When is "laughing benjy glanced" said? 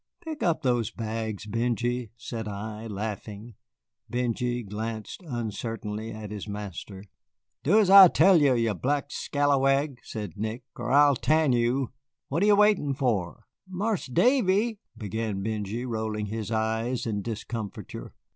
2.87-5.21